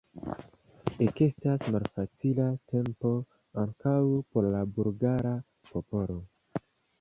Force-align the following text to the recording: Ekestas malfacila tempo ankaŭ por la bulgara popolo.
Ekestas 1.07 1.67
malfacila 1.75 2.47
tempo 2.75 3.11
ankaŭ 3.65 3.95
por 4.33 4.49
la 4.57 4.63
bulgara 4.79 5.35
popolo. 5.75 6.19